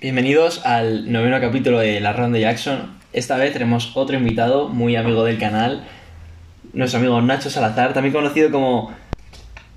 [0.00, 2.92] Bienvenidos al noveno capítulo de La Ronda Jackson.
[3.12, 5.84] Esta vez tenemos otro invitado muy amigo del canal,
[6.72, 8.92] nuestro amigo Nacho Salazar, también conocido como.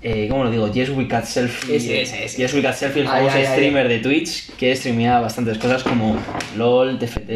[0.00, 0.70] Eh, ¿Cómo lo digo?
[0.72, 1.76] Yes We Cat Selfie.
[1.76, 2.38] Ese, ese, ese.
[2.38, 5.58] Yes We Cat Selfie, el Ay, famoso ay, ay, streamer de Twitch que streamea bastantes
[5.58, 6.16] cosas como
[6.56, 7.30] LOL, TFT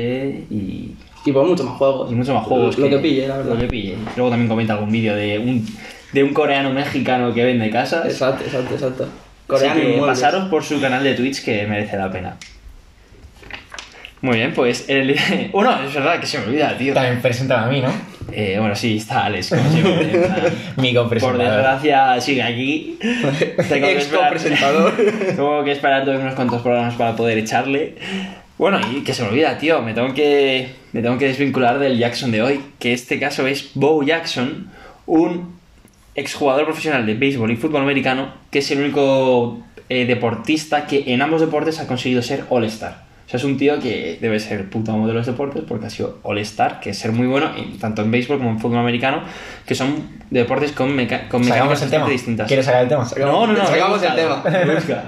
[0.51, 0.95] y,
[1.25, 2.11] Y por mucho más juegos.
[2.11, 2.79] y muchos más juegos.
[2.79, 3.55] Lo que pille, la verdad.
[3.55, 3.97] Lo que pille.
[4.17, 5.67] Luego también comenta algún vídeo de un,
[6.13, 8.07] de un coreano mexicano que vende casas.
[8.07, 9.09] Exacto, exacto, exacto.
[9.49, 10.01] Coreano muebles.
[10.07, 12.37] pasaros por su canal de Twitch que merece la pena.
[14.27, 15.17] Muy bien, pues el...
[15.53, 16.93] Bueno, es verdad que se me olvida, tío.
[16.95, 17.93] También presentan a mí, ¿no?
[18.33, 20.21] Eh, bueno, sí, está Alex, como siempre.
[20.79, 21.39] Mi Por copresentador.
[21.53, 22.99] desgracia, sigue aquí.
[23.69, 24.95] Tengo que Ex esperar- copresentador.
[24.97, 27.95] Tengo que esperar todos unos cuantos programas para poder echarle.
[28.59, 29.81] Bueno, y que se me olvida, tío.
[29.83, 32.61] Me tengo que, me tengo que desvincular del Jackson de hoy.
[32.81, 34.69] Que este caso es Bo Jackson,
[35.07, 35.55] un
[36.17, 41.23] exjugador profesional de béisbol y fútbol americano, que es el único eh, deportista que en
[41.23, 43.06] ambos deportes ha conseguido ser All-Star.
[43.27, 45.87] O sea, es un tío que debe ser el puto amo de los deportes porque
[45.87, 48.79] ha sido All-Star, que es ser muy bueno en- tanto en béisbol como en fútbol
[48.79, 49.21] americano,
[49.67, 52.09] que son deportes con, meca con mecánicas ¿Sacamos el tema?
[52.09, 52.47] distintas.
[52.47, 53.05] ¿Quieres sacar el tema?
[53.19, 54.45] No, no, no, Sacamos el tema.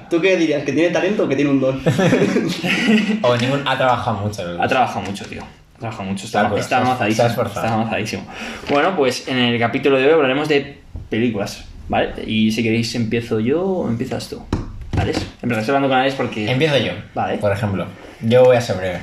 [0.11, 0.65] ¿Tú qué dirías?
[0.65, 1.81] ¿Que tiene talento o que tiene un don?
[3.23, 3.63] O ningún...
[3.67, 4.45] Ha trabajado mucho.
[4.45, 5.43] los Ha trabajado mucho, tío.
[5.77, 6.27] Ha trabajado mucho.
[6.27, 7.29] Está, Está- está avanzadísimo.
[7.29, 8.23] Está avanzadísimo.
[8.69, 10.79] Bueno, pues en el capítulo de hoy hablaremos de
[11.09, 12.15] películas, ¿vale?
[12.27, 14.43] Y si queréis empiezo yo o empiezas tú.
[14.97, 15.25] ¿Alex?
[15.43, 16.51] Empezaré hablando con Alex porque...
[16.51, 16.91] Empiezo yo.
[17.15, 17.39] Vale.
[17.39, 17.87] Por ejemplo.
[18.21, 18.99] Yo voy a ser breve.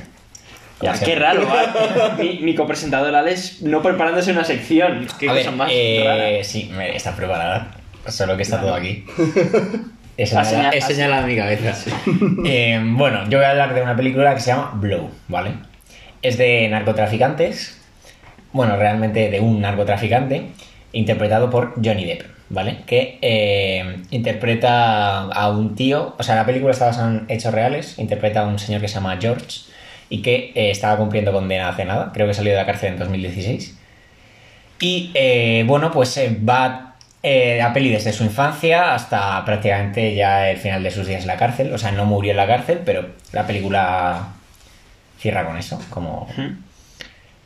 [0.81, 1.19] Ya, Como qué siempre.
[1.25, 1.47] raro,
[2.17, 2.23] ¿vale?
[2.23, 5.07] mi, mi copresentador Alex no preparándose una sección.
[5.19, 6.43] Qué a cosa ver, más eh, rara.
[6.43, 7.71] sí, está preparada.
[8.07, 8.67] Solo que está Claro.
[8.73, 9.05] todo aquí.
[10.17, 11.73] He señal- señalado mi cabeza.
[12.45, 15.51] Eh, bueno, yo voy a hablar de una película que se llama Blow, ¿vale?
[16.21, 17.81] Es de narcotraficantes.
[18.53, 20.47] Bueno, realmente de un narcotraficante.
[20.93, 22.79] Interpretado por Johnny Depp, ¿vale?
[22.85, 26.15] Que eh, interpreta a un tío.
[26.17, 27.97] O sea, la película está basada en hechos reales.
[27.99, 29.61] Interpreta a un señor que se llama George.
[30.09, 32.11] Y que eh, estaba cumpliendo condena hace nada.
[32.13, 33.77] Creo que salió de la cárcel en 2016.
[34.79, 36.91] Y eh, bueno, pues va
[37.23, 41.37] a peli desde su infancia hasta prácticamente ya el final de sus días en la
[41.37, 41.73] cárcel.
[41.73, 44.27] O sea, no murió en la cárcel, pero la película
[45.19, 46.27] cierra con eso, como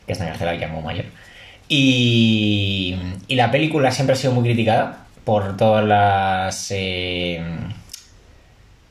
[0.05, 1.05] que está encarcelado ya como mayor.
[1.69, 2.97] Y,
[3.27, 6.71] y la película siempre ha sido muy criticada por todas las...
[6.71, 7.41] eh,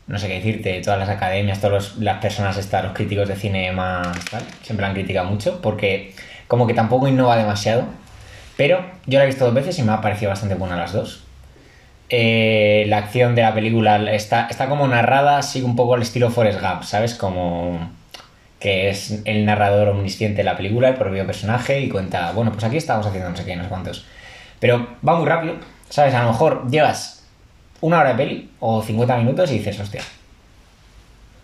[0.06, 3.72] no sé qué decirte, todas las academias, todas las personas, estas, los críticos de cine
[3.72, 6.14] más tal, siempre la han criticado mucho porque
[6.46, 7.84] como que tampoco innova demasiado.
[8.56, 11.24] Pero yo la he visto dos veces y me ha parecido bastante buena las dos.
[12.10, 16.30] Eh, la acción de la película está, está como narrada así un poco al estilo
[16.30, 17.14] Forrest Gump, ¿sabes?
[17.14, 17.90] Como
[18.58, 22.64] que es el narrador omnisciente de la película, el propio personaje, y cuenta, bueno, pues
[22.64, 24.04] aquí estamos haciendo no sé qué, no sé cuántos.
[24.60, 25.54] Pero va muy rápido,
[25.88, 26.14] ¿sabes?
[26.14, 27.18] A lo mejor llevas
[27.80, 30.02] una hora de peli o 50 minutos y dices, hostia.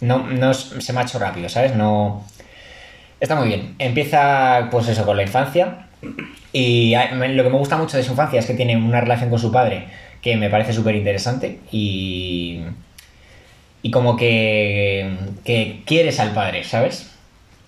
[0.01, 1.75] No, no se me ha hecho rápido, ¿sabes?
[1.77, 2.25] No.
[3.21, 3.77] Está muy bien.
[3.79, 5.87] Empieza, pues eso, con la infancia.
[6.53, 9.39] Y lo que me gusta mucho de su infancia es que tiene una relación con
[9.39, 9.87] su padre
[10.21, 11.61] que me parece súper interesante.
[11.71, 12.63] Y.
[13.85, 15.11] Y como que.
[15.45, 17.11] que quieres al padre, ¿sabes?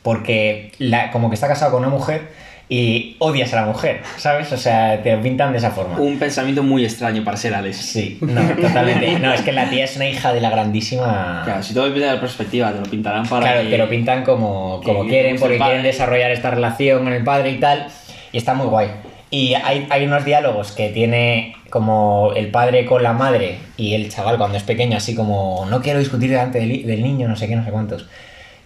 [0.03, 2.23] Porque la- como que está casado con una mujer
[2.69, 4.51] y odias a la mujer, ¿sabes?
[4.53, 5.99] O sea, te lo pintan de esa forma.
[6.01, 7.77] Un pensamiento muy extraño para ser Alex.
[7.77, 9.19] Sí, no, totalmente.
[9.21, 11.43] No, es que la tía es una hija de la grandísima.
[11.45, 13.69] Claro, si todo depende de la perspectiva, te lo pintarán para Claro, que...
[13.71, 17.51] te lo pintan como, como que quieren, porque quieren desarrollar esta relación con el padre
[17.51, 17.87] y tal.
[18.33, 18.89] Y está muy guay.
[19.37, 24.09] Y hay, hay unos diálogos que tiene como el padre con la madre y el
[24.09, 27.47] chaval cuando es pequeño, así como no quiero discutir delante del, del niño, no sé
[27.47, 28.07] qué, no sé cuántos.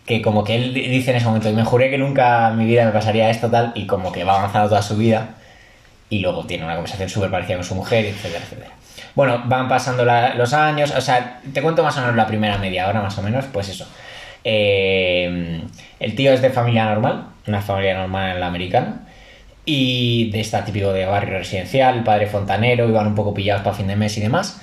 [0.06, 2.66] Que como que él dice en ese momento, y me juré que nunca en mi
[2.66, 5.30] vida me pasaría esto tal, y como que va avanzando toda su vida.
[6.08, 8.70] Y luego tiene una conversación súper parecida con su mujer, etcétera, etcétera.
[9.16, 12.58] Bueno, van pasando la- los años, o sea, te cuento más o menos la primera
[12.58, 13.86] media hora, más o menos, pues eso.
[14.44, 15.62] Eh,
[15.98, 19.00] el tío es de familia normal, una familia normal en la americana,
[19.72, 23.86] y de esta típico de barrio residencial, padre fontanero, iban un poco pillados para fin
[23.86, 24.60] de mes y demás,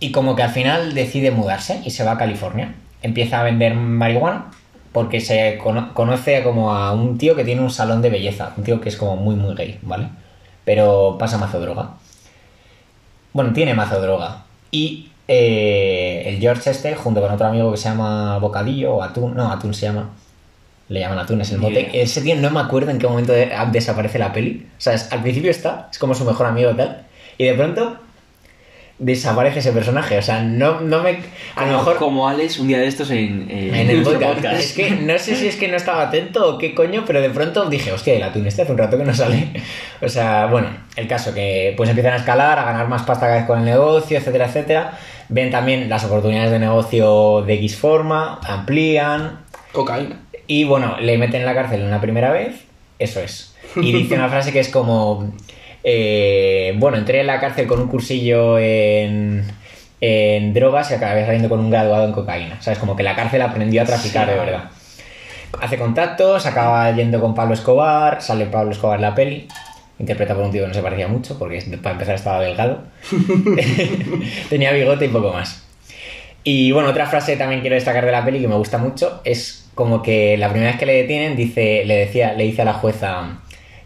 [0.00, 2.74] y como que al final decide mudarse y se va a California.
[3.00, 4.46] Empieza a vender marihuana
[4.92, 8.64] porque se cono- conoce como a un tío que tiene un salón de belleza, un
[8.64, 10.08] tío que es como muy muy gay, ¿vale?
[10.64, 11.90] Pero pasa mazo droga.
[13.32, 14.42] Bueno, tiene mazo droga.
[14.72, 19.36] Y eh, el George este, junto con otro amigo que se llama Bocadillo o Atún,
[19.36, 20.10] no, Atún se llama.
[20.90, 21.88] Le llaman Atún, es el mote.
[21.94, 24.66] Ese tío no me acuerdo en qué momento de- desaparece la peli.
[24.76, 27.06] O sea, es- al principio está, es como su mejor amigo y tal.
[27.38, 27.96] Y de pronto
[28.98, 30.18] desaparece ese personaje.
[30.18, 31.18] O sea, no, no me.
[31.56, 31.96] A lo mejor.
[31.96, 34.58] Como Alex un día de estos en, eh, En el nuestro podcast.
[34.60, 37.30] Es que no sé si es que no estaba atento o qué coño, pero de
[37.30, 39.48] pronto dije, hostia, el atún este hace un rato que no sale.
[40.02, 43.36] O sea, bueno, el caso que pues empiezan a escalar, a ganar más pasta cada
[43.38, 44.98] vez con el negocio, etcétera, etcétera.
[45.28, 49.40] Ven también las oportunidades de negocio de X forma, amplían.
[49.72, 50.16] Cocaína.
[50.50, 52.64] Y bueno, le meten en la cárcel una primera vez,
[52.98, 53.54] eso es.
[53.76, 55.32] Y dice una frase que es como,
[55.84, 59.44] eh, bueno, entré en la cárcel con un cursillo en,
[60.00, 62.60] en drogas y acabé saliendo con un graduado en cocaína.
[62.60, 62.80] ¿Sabes?
[62.80, 64.70] Como que la cárcel aprendió a traficar de verdad.
[65.60, 69.46] Hace contactos, acaba yendo con Pablo Escobar, sale Pablo Escobar en la peli.
[70.00, 72.82] Interpreta por un tío que no se parecía mucho, porque para empezar estaba delgado.
[74.48, 75.69] Tenía bigote y poco más.
[76.44, 79.20] Y bueno, otra frase que también quiero destacar de la peli que me gusta mucho
[79.24, 82.64] es como que la primera vez que le detienen dice, le decía, le dice a
[82.64, 83.40] la jueza,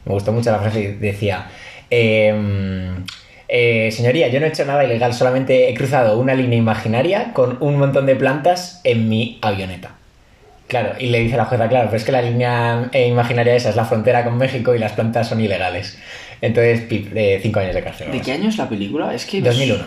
[0.05, 1.49] me gustó mucho la frase, decía,
[1.91, 3.05] em,
[3.49, 7.59] eh, señoría, yo no he hecho nada ilegal, solamente he cruzado una línea imaginaria con
[7.61, 9.97] un montón de plantas en mi avioneta.
[10.67, 13.69] Claro, y le dice la jueza, claro, pero es que la línea eh, imaginaria esa
[13.69, 15.99] es la frontera con México y las plantas son ilegales.
[16.41, 18.11] Entonces, pi- eh, cinco años de cárcel.
[18.11, 19.13] ¿De qué año es la película?
[19.15, 19.41] Es que...
[19.43, 19.85] 2001.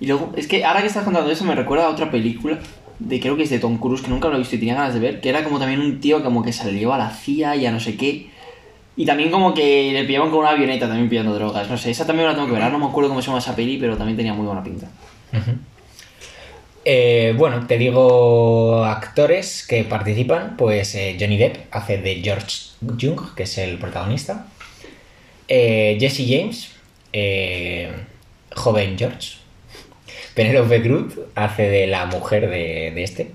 [0.00, 2.58] Y luego, es que ahora que estás contando eso me recuerda a otra película
[2.98, 4.94] de creo que es de Tom Cruise que nunca lo he visto y tenía ganas
[4.94, 7.66] de ver, que era como también un tío como que llevó a la CIA y
[7.66, 8.30] a no sé qué.
[8.96, 12.06] Y también como que le pillaban con una avioneta también pillando drogas, no sé, esa
[12.06, 13.96] también la tengo que ver, ahora no me acuerdo cómo se llama esa peli, pero
[13.96, 14.88] también tenía muy buena pinta.
[16.84, 20.56] Eh, bueno, te digo actores que participan.
[20.56, 22.58] Pues eh, Johnny Depp hace de George
[23.00, 24.46] Jung, que es el protagonista.
[25.48, 26.70] Eh, Jesse James,
[27.12, 27.90] eh,
[28.54, 29.43] joven George.
[30.34, 33.30] Penelope Cruz hace de la mujer de, de este.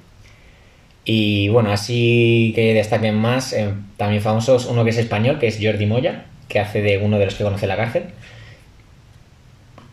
[1.05, 5.57] Y bueno, así que destaquen más, eh, también famosos, uno que es español, que es
[5.61, 8.05] Jordi Moya, que hace de uno de los que conoce la cárcel.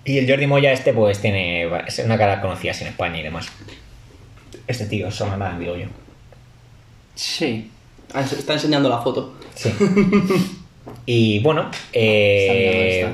[0.04, 3.48] Y el Jordi Moya este pues tiene es una cara conocida en España y demás.
[4.66, 5.86] Este tío, son nada, digo yo.
[7.14, 7.70] Sí.
[8.12, 9.34] Ah, Está enseñando la foto.
[9.54, 9.70] Sí.
[11.04, 13.08] y bueno, eh,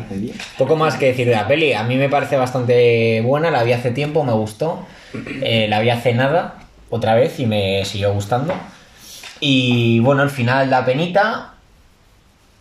[0.57, 1.73] poco más que decir de la peli.
[1.73, 4.87] A mí me parece bastante buena, la vi hace tiempo, me gustó.
[5.43, 6.55] Eh, la vi hace nada,
[6.91, 8.55] otra vez, y me siguió gustando.
[9.41, 11.55] Y bueno, al final da penita.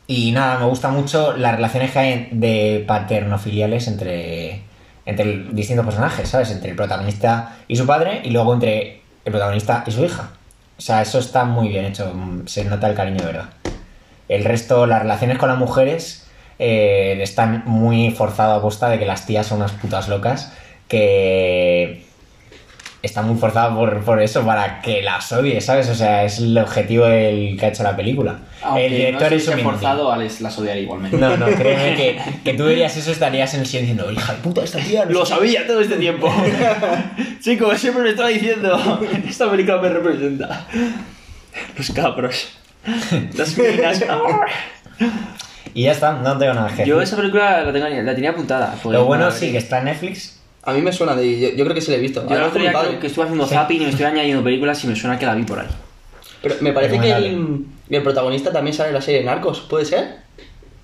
[0.08, 4.64] Y nada, me gusta mucho las relaciones que hay de paternofiliales entre,
[5.06, 6.52] entre distintos personajes, ¿sabes?
[6.52, 10.32] Entre el protagonista y su padre, y luego entre el protagonista y su hija.
[10.78, 12.14] O sea, eso está muy bien hecho,
[12.46, 13.50] se nota el cariño de verdad.
[14.32, 16.26] El resto, las relaciones con las mujeres
[16.58, 20.54] eh, están muy forzado a costa de que las tías son unas putas locas
[20.88, 22.06] que
[23.02, 25.90] está muy forzado por, por eso, para que las odie, ¿sabes?
[25.90, 28.40] O sea, es el objetivo del que ha hecho la película.
[28.64, 31.18] Aunque el director no es un forzado, Alex las odiaría igualmente.
[31.18, 34.40] No, no, créeme que, que tú verías eso, estarías en el silencio diciendo, hija de
[34.40, 35.04] puta, esta tía...
[35.04, 36.34] no Lo sabía todo este tiempo.
[37.42, 40.68] Chico, siempre me estaba diciendo, esta película me representa.
[41.76, 42.61] Los cabros.
[43.38, 44.00] Las minas.
[44.00, 44.08] qué".
[45.74, 46.88] Y ya está, no tengo nada que decir.
[46.88, 48.76] Yo esa película la, tengo, la tenía apuntada.
[48.84, 49.38] pues, Lo bueno a ver.
[49.38, 50.38] sí que está en Netflix.
[50.64, 51.40] A mí me suena de.
[51.40, 52.28] Yo, yo creo que sí la he visto.
[52.28, 54.88] Yo el otro día creo que estuve haciendo zapping y me estoy añadiendo películas y
[54.88, 55.68] me suena que la vi por ahí.
[56.42, 60.18] Pero me parece que el, el protagonista también sale en la serie Narcos, ¿puede ser?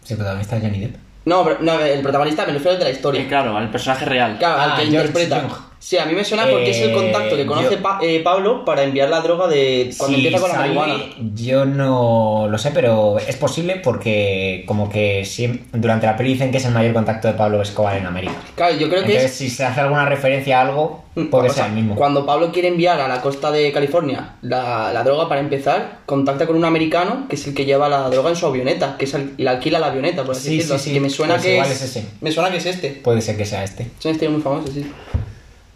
[0.04, 0.96] Sí, el protagonista es Johnny Depp.
[1.26, 3.22] No, pero, no, el protagonista me refiero al de la historia.
[3.22, 4.38] Eh, claro, al personaje real.
[4.38, 5.42] Claro, al Ah, que George interpreta.
[5.42, 5.52] Jung.
[5.88, 8.20] Sí, a mí me suena porque es el Eh, contacto que conoce yo- Pa- eh,
[8.22, 11.04] Pablo para enviar la droga de cuando Si empieza con la sale, marihuana.
[11.34, 16.52] Yo no lo sé, pero es posible porque como que siem- durante la peli dicen
[16.52, 18.34] que es el mayor contacto de Pablo Escobar en América.
[18.56, 19.32] Claro, yo creo que es.
[19.34, 21.96] si se hace alguna referencia a algo, puede o sea, ser el mismo.
[21.96, 26.46] Cuando Pablo quiere enviar a la costa de California la, la droga para empezar, contacta
[26.48, 29.14] con un americano que es el que lleva la droga en su avioneta, que es
[29.14, 30.76] el, le alquila la avioneta, por así Sí, decirlo.
[30.80, 30.94] sí, Así sí.
[30.96, 32.06] que me suena Pues que igual es, es ese.
[32.20, 32.90] Me suena que es este.
[32.90, 33.84] Puede ser que sea este.
[34.02, 34.86] Es estilo muy famoso, sí.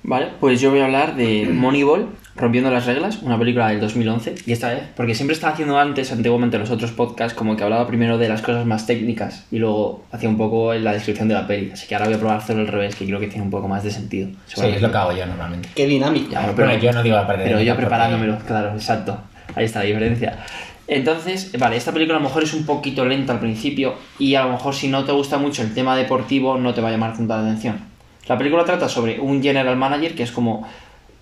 [0.03, 4.35] Vale, pues yo voy a hablar de Moneyball, Rompiendo las Reglas, una película del 2011.
[4.45, 7.63] Y esta vez, porque siempre estaba haciendo antes, antiguamente en los otros podcasts, como que
[7.63, 11.27] hablaba primero de las cosas más técnicas y luego hacía un poco en la descripción
[11.27, 11.69] de la peli.
[11.71, 13.51] Así que ahora voy a probar a hacerlo al revés, que creo que tiene un
[13.51, 14.29] poco más de sentido.
[14.47, 15.69] Sí, es lo que hago yo normalmente.
[15.75, 16.31] Qué dinámico.
[16.31, 19.17] Ya, Bueno, yo no digo la parte Pero yo porque- preparándomelo, claro, exacto.
[19.55, 20.39] Ahí está la diferencia.
[20.87, 24.43] Entonces, vale, esta película a lo mejor es un poquito lenta al principio y a
[24.45, 27.15] lo mejor si no te gusta mucho el tema deportivo no te va a llamar
[27.15, 27.90] tanta la atención.
[28.27, 30.67] La película trata sobre un general manager que es como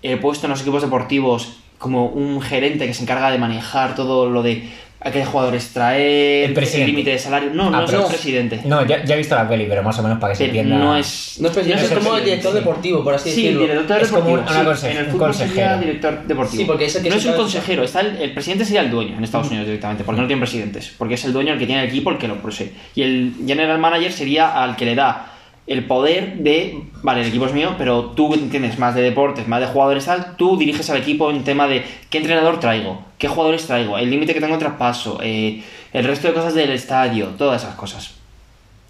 [0.02, 4.28] el puesto en los equipos deportivos como un gerente que se encarga de manejar todo
[4.28, 4.68] lo de
[5.02, 7.48] a qué jugadores traer, El límite de salario.
[7.54, 8.60] No, Ah, no es el presidente.
[8.66, 10.76] No, ya, ya he visto la peli, pero más o menos para que se entienda.
[10.76, 11.38] no es.
[11.40, 12.58] No es presidente, no es como el director sí.
[12.58, 13.62] deportivo, por así Sí, decirlo.
[13.62, 14.86] director Es como una sí.
[14.88, 15.78] en el un fútbol sería consejero.
[15.80, 16.60] director deportivo.
[16.60, 18.90] Sí, porque es el que no es un consejero, está el, el presidente sería el
[18.90, 21.64] dueño en Estados Unidos directamente, porque no tienen presidentes, porque es el dueño el que
[21.66, 22.70] tiene el equipo el que lo posee.
[22.94, 25.32] Y el general manager sería al que le da
[25.70, 29.60] el poder de, vale, el equipo es mío, pero tú entiendes más de deportes, más
[29.60, 33.66] de jugadores tal, tú diriges al equipo en tema de qué entrenador traigo, qué jugadores
[33.66, 35.62] traigo, el límite que tengo en traspaso, eh,
[35.92, 38.14] el resto de cosas del estadio, todas esas cosas.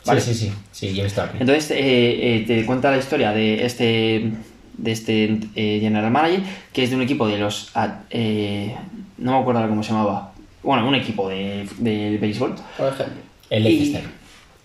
[0.07, 0.23] ¿Vale?
[0.23, 0.53] Sí, sí, sí.
[0.73, 1.37] Sí, yo he visto aquí.
[1.39, 1.77] Entonces eh,
[2.37, 4.31] eh, te cuenta la historia de este
[4.79, 6.41] de este eh, general manager
[6.73, 8.75] que es de un equipo de los ah, eh,
[9.19, 10.33] no me acuerdo cómo se llamaba
[10.63, 13.17] bueno un equipo de, de béisbol Por ejemplo.
[13.51, 14.20] El Y- Leicester.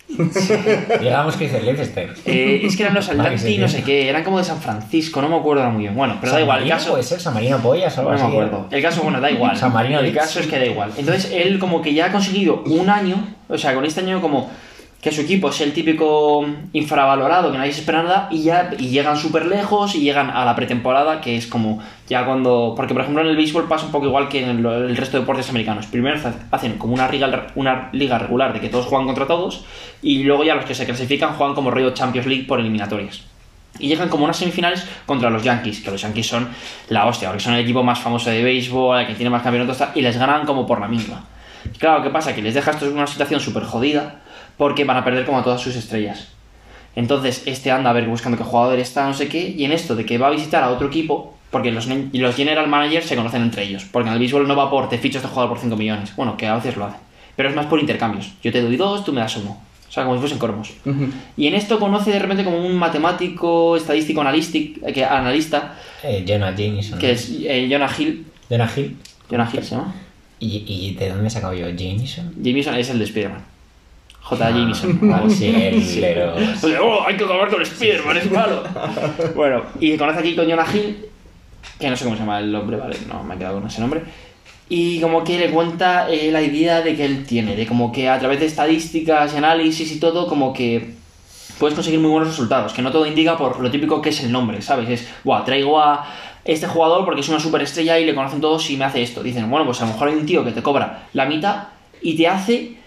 [1.01, 2.13] Digamos que dice el Leicester.
[2.25, 4.59] Eh, es que eran los Vale, Atlanti sí, no sé qué eran como de San
[4.61, 7.33] Francisco no me acuerdo muy bien bueno pero da igual el caso Puede ser San
[7.33, 8.31] Marino Pollas o algo no me así.
[8.31, 8.67] acuerdo.
[8.71, 9.57] El caso, bueno, da igual.
[9.57, 10.17] San Marino el Leeds.
[10.17, 10.91] caso es que da igual.
[10.97, 13.15] Entonces, él como que ya ha conseguido un año,
[13.49, 14.49] o sea, con este año como
[15.05, 16.43] que su equipo es el típico
[16.73, 20.43] infravalorado, que nadie se espera nada, y ya y llegan súper lejos y llegan a
[20.45, 22.73] la pretemporada, que es como ya cuando...
[22.75, 25.21] Porque, por ejemplo, en el béisbol pasa un poco igual que en el resto de
[25.21, 25.85] deportes americanos.
[25.85, 26.19] Primero
[26.49, 29.63] hacen como una liga, una liga regular de que todos juegan contra todos,
[30.01, 33.21] y luego ya los que se clasifican juegan como rollo Champions League por eliminatorias.
[33.77, 36.49] Y llegan como unas semifinales contra los Yankees, que los Yankees son
[36.89, 39.87] la hostia, porque son el equipo más famoso de béisbol, el que tiene más campeonatos,
[39.93, 40.89] y les ganan como por la.
[40.91, 42.33] Y claro, ¿qué pasa?
[42.33, 44.21] Que les deja esto en una situación súper jodida,
[44.57, 46.27] porque van a perder como a todas sus estrellas.
[46.95, 49.95] Entonces, este anda a ver buscando qué jugador está, no sé qué, y en esto
[49.95, 53.15] de que va a visitar a otro equipo, porque los, y los general managers se
[53.15, 55.59] conocen entre ellos, porque en el béisbol no va por te ficho este jugador por
[55.59, 56.99] 5 millones, bueno, que a veces lo hacen,
[57.35, 58.31] pero es más por intercambios.
[58.41, 59.57] Yo te doy dos, tú me das uno.
[59.87, 60.73] O sea, como si fuesen cormos.
[61.37, 66.53] Y en esto conoce de repente como un matemático, estadístico, eh, que, analista, Eh, Jonah
[66.55, 66.99] Jameson.
[66.99, 68.25] que es eh, Jonah Hill.
[68.49, 68.97] Jonah Hill.
[69.29, 69.93] Jonah Hill se llama.
[70.39, 71.69] ¿Y, y de dónde he sacado yo?
[71.69, 72.33] Jameson.
[72.41, 73.45] Jameson es el de Spider-Man.
[74.27, 74.43] J.
[74.47, 74.99] Ah, Jameson.
[75.01, 78.63] vale, sí, el de los- O sea, oh, hay que acabar con Spider-Man, es malo.
[79.35, 81.05] bueno, y conoce aquí con Jonah Hill,
[81.79, 83.81] que no sé cómo se llama el hombre, vale, no me he quedado con ese
[83.81, 84.01] nombre.
[84.67, 88.09] Y como que le cuenta eh, la idea de que él tiene, de como que
[88.09, 90.95] a través de estadísticas y análisis y todo, como que
[91.59, 94.31] puedes conseguir muy buenos resultados, que no todo indica por lo típico que es el
[94.31, 94.89] nombre, ¿sabes?
[94.89, 96.03] Es, buah, traigo a
[96.43, 99.21] este jugador porque es una superestrella y le conocen todos y me hace esto.
[99.21, 101.65] Dicen, bueno, pues a lo mejor hay un tío que te cobra la mitad
[102.01, 102.77] y te hace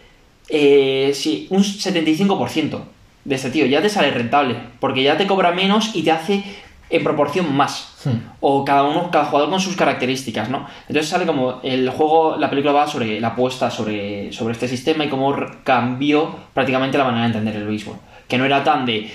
[0.48, 2.80] eh, sí, un 75%
[3.24, 3.66] de este tío.
[3.66, 6.42] Ya te sale rentable, porque ya te cobra menos y te hace
[6.90, 7.94] en proporción más.
[8.04, 8.18] Hmm.
[8.40, 10.66] O cada uno, cada jugador con sus características, ¿no?
[10.88, 15.04] Entonces sale como el juego, la película va sobre la apuesta sobre, sobre este sistema
[15.04, 17.96] y cómo cambió prácticamente la manera de entender el béisbol.
[18.26, 19.10] Que no era tan de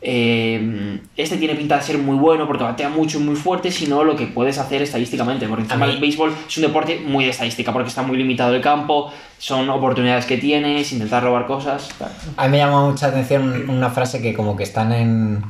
[0.00, 4.04] eh, este tiene pinta de ser muy bueno porque batea mucho y muy fuerte, sino
[4.04, 5.46] lo que puedes hacer estadísticamente.
[5.48, 8.60] Porque encima el béisbol es un deporte muy de estadística, porque está muy limitado el
[8.62, 11.88] campo, son oportunidades que tienes, intentar robar cosas.
[12.36, 15.42] A mí me llama mucha atención una frase que como que están en,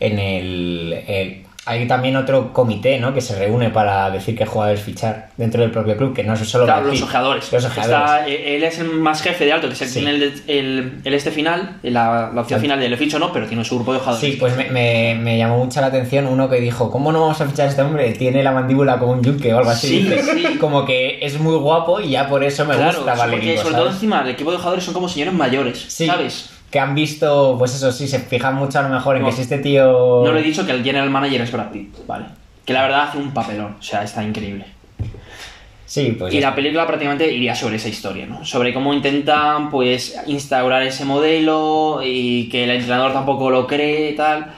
[0.00, 3.12] en el, el- Hay también otro comité, ¿no?
[3.12, 6.40] Que se reúne para decir qué jugadores fichar dentro del propio club, que no es
[6.40, 6.64] solo...
[6.64, 7.52] Claro, los ojeadores.
[7.52, 7.96] Los ojeadores.
[8.00, 10.00] Está- eh, él es el más jefe de alto, que es el que Sí.
[10.00, 12.64] tiene el, el- el este final, la, la opción Sí.
[12.64, 14.30] final de le ficho no, pero tiene su grupo de ojeadores.
[14.30, 17.40] Sí, pues me, me- me llamó mucha la atención uno que dijo, ¿cómo no vamos
[17.42, 18.10] a fichar a este hombre?
[18.14, 20.08] Tiene la mandíbula como un yunque o algo así.
[20.10, 20.58] Sí, sí.
[20.58, 23.74] Como que es muy guapo y ya por eso me Claro, gusta sí, porque sobre
[23.74, 26.50] todo encima el equipo de jugadores son como señores mayores, ¿sabes?
[26.70, 29.28] Que han visto, pues eso sí, se fijan mucho a lo mejor en No.
[29.28, 30.22] que si este tío...
[30.24, 32.26] No lo he dicho que el general manager es Brad Pitt, vale.
[32.64, 34.66] Que la verdad hace un papelón, o sea, está increíble.
[35.86, 38.44] Sí, pues y la película prácticamente iría sobre esa historia, ¿no?
[38.44, 44.14] Sobre cómo intentan, pues, instaurar ese modelo y que el entrenador tampoco lo cree y
[44.14, 44.52] tal.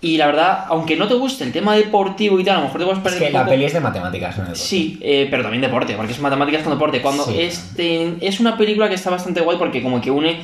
[0.00, 2.80] Y la verdad, aunque no te guste el tema deportivo y tal, a lo mejor
[2.80, 4.54] te vas a Es perder que un la peli es de matemáticas, ¿no?
[4.54, 7.02] Sí, eh, pero también deporte, porque es matemáticas con deporte.
[7.02, 7.34] Cuando Sí.
[7.40, 10.36] este es una película que está bastante guay porque como que une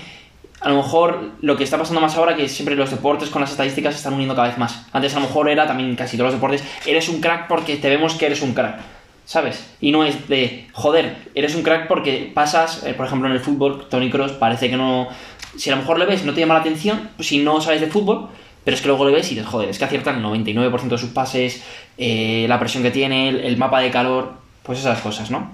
[0.65, 3.51] a lo mejor lo que está pasando más ahora que siempre los deportes con las
[3.51, 4.87] estadísticas se están uniendo cada vez más.
[4.93, 7.91] Antes a lo mejor era también casi todos los deportes, eres un crack porque te
[7.91, 8.81] vemos que eres un crack.
[9.27, 9.67] ¿Sabes?
[9.81, 13.41] Y no es de, joder, eres un crack porque pasas, eh, por ejemplo en el
[13.41, 15.09] fútbol, Tony Cross parece que no...
[15.57, 17.83] Si a lo mejor le ves no te llama la atención, pues si no sabes
[17.83, 18.29] de fútbol,
[18.65, 20.99] pero es que luego le ves y dices, joder, es que acierta el 99% de
[20.99, 21.63] sus pases,
[21.99, 25.53] eh, la presión que tiene, el, el mapa de calor, pues esas cosas, ¿no?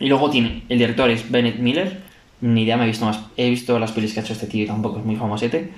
[0.00, 2.07] Y luego tiene, el director es Bennett Miller,
[2.40, 4.64] ni idea, me he visto más, he visto las pelis que ha hecho este tío
[4.64, 5.72] y tampoco es muy famosete.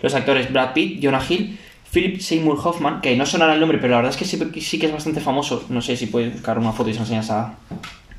[0.00, 1.58] Los actores Brad Pitt, Jonah Hill,
[1.92, 4.78] Philip Seymour Hoffman, que no sonará el nombre, pero la verdad es que sí, sí
[4.78, 5.64] que es bastante famoso.
[5.68, 7.54] No sé si puedes buscar una foto y se enseñas a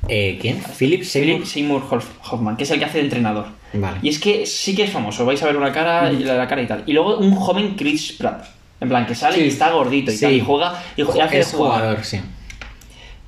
[0.10, 0.62] Eh, ¿Quién?
[0.77, 3.46] Philip Philip Seymour Hoff- Hoffman, que es el que hace de entrenador.
[3.74, 3.98] Vale.
[4.01, 6.48] Y es que sí que es famoso, vais a ver una cara y la, la
[6.48, 6.84] cara y tal.
[6.86, 8.46] Y luego un joven Chris Pratt,
[8.79, 9.41] en plan, que sale Sí.
[9.44, 10.22] y está gordito y Sí.
[10.22, 11.79] tal, y juega y juega hace Es jugador.
[11.79, 12.20] jugador, sí.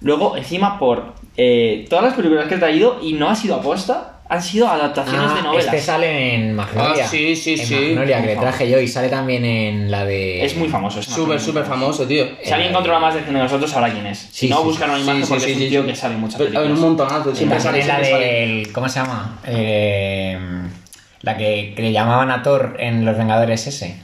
[0.01, 4.18] Luego, encima, por eh, todas las películas que he traído, y no ha sido aposta,
[4.31, 5.65] han sido adaptaciones de Ah, novelas.
[5.65, 7.03] este sale en Magnolia.
[7.03, 7.75] Ah, sí, sí, en sí.
[7.75, 10.45] Magnolia, que le traje yo y sale también en la de...
[10.45, 11.01] Es muy famoso.
[11.01, 12.25] Súper, súper famoso, tío.
[12.43, 14.19] Si alguien controla más de cine de nosotros, sabrá quién es.
[14.19, 15.81] Si Sí, no, sí, buscan una sí, imagen sí, porque sí, es un sí, tío
[15.81, 15.87] sí.
[15.87, 16.69] que sale en muchas películas.
[16.69, 18.71] un montonazo, siempre sale, la del...
[18.71, 19.39] ¿Cómo se llama?
[19.47, 20.37] Eh,
[21.21, 23.97] la que, que le llamaban a Thor en Los Vengadores ese.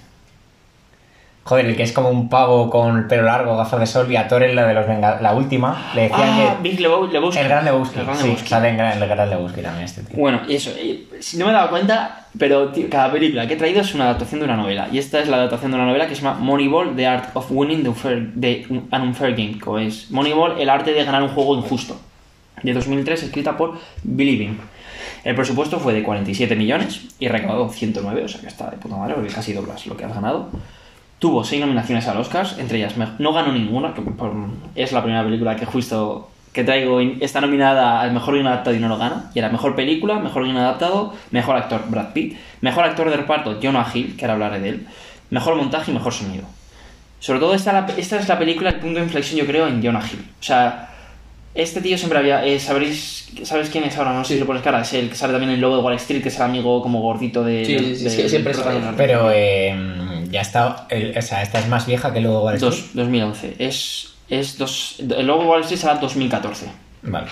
[1.47, 4.15] Joder, el que es como un pavo con el pelo largo, gafas de sol y
[4.15, 5.91] a Thor en la de los Venga- la última.
[5.93, 6.67] Le decían Ah, que.
[6.69, 7.39] Big Lebo- Lebowski.
[7.39, 7.99] El Gran Lebowski.
[7.99, 8.47] El Gran sí, Lebowski.
[8.49, 10.17] sale en Gran- el Gran Lebowski también este tío.
[10.17, 10.71] Bueno, y eso,
[11.19, 14.05] si no me he dado cuenta, pero tío, cada película que he traído es una
[14.05, 14.87] adaptación de una novela.
[14.91, 17.45] Y esta es la adaptación de una novela que se llama Moneyball, The Art of
[17.51, 19.59] Winning the unfair, the- an Unfair Game.
[19.59, 21.95] Como es Moneyball, el arte de ganar un juego injusto.
[22.63, 24.57] De 2003, escrita por Billy Bean.
[25.23, 28.95] El presupuesto fue de 47 millones y recaudó 109, o sea que está de puta
[28.95, 30.49] madre, porque casi doblas lo que has ganado.
[31.19, 34.33] Tuvo seis nominaciones al Oscars, entre ellas no ganó ninguna, que por-
[34.75, 38.79] es la primera película que justo que traigo está nominada al mejor guion adaptado y
[38.79, 39.29] no lo gana.
[39.33, 43.59] Y era mejor película, mejor guion adaptado, mejor actor Brad Pitt, mejor actor de reparto
[43.61, 44.87] Jonah Hill, que ahora hablaré de él,
[45.31, 46.43] mejor montaje y mejor sonido.
[47.19, 49.83] Sobre todo esta, la- esta es la película, el punto de inflexión yo creo en
[49.83, 50.19] Jonah Hill.
[50.39, 50.89] O sea,
[51.55, 52.45] este tío siempre había...
[52.45, 54.13] eh, ¿sabréis, ¿Sabes quién es ahora?
[54.13, 54.81] No sé si le pones cara.
[54.81, 56.81] Es el que sale también en el logo de Wall Street, que es el amigo
[56.81, 57.65] como gordito de...
[57.65, 58.93] Sí, de- sí, de- sí, siempre protagonista.
[58.97, 59.73] Pero eh,
[60.35, 60.85] ya está.
[60.89, 62.71] el- o sea, esta es más vieja que luego Wall Street.
[62.71, 63.55] Dos, 2011.
[63.59, 66.67] Es, es dos, el logo Wall Street será 2014
[67.03, 67.27] Vale.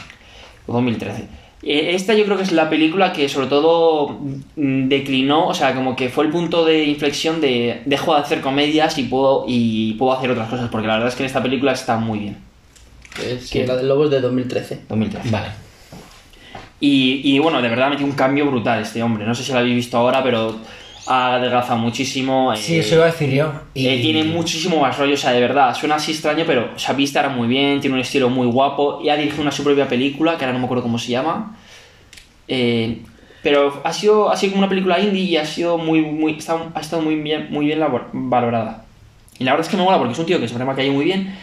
[0.67, 1.27] o 2013.
[1.65, 4.19] Eh, Esta yo creo que es la película que sobre todo
[4.55, 8.41] mm, declinó, o sea, como que fue el punto de inflexión de dejo de hacer
[8.41, 11.41] comedias y puedo, y puedo hacer otras cosas, porque la verdad es que en esta
[11.41, 12.37] película está muy bien.
[13.25, 14.81] Es que la del lobo es de 2013.
[14.89, 15.29] 2013.
[15.29, 15.47] Vale.
[16.79, 19.25] Y, y bueno, de verdad metió un cambio brutal este hombre.
[19.25, 20.59] No sé si lo habéis visto ahora, pero
[21.07, 22.55] ha adelgazado muchísimo.
[22.55, 23.51] Sí, eh, eso iba a decir yo.
[23.73, 23.87] Y...
[23.87, 26.93] Eh, tiene muchísimo más rollo, o sea, de verdad, suena así extraño, pero o sea,
[26.95, 29.87] vista era muy bien, tiene un estilo muy guapo, y ha dirigido una su propia
[29.87, 31.57] película, que ahora no me acuerdo cómo se llama.
[32.47, 32.99] Eh,
[33.41, 36.71] pero ha sido, ha sido como una película indie y ha sido muy, muy, está-
[36.73, 38.85] ha estado muy bien, muy bien labor- valorada.
[39.39, 40.75] Y la verdad es que me mola porque es un tío que siempre me ha
[40.75, 41.35] caído muy bien.